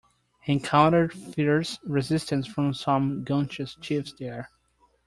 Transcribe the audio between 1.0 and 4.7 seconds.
fierce resistance from some Guanches chiefs there.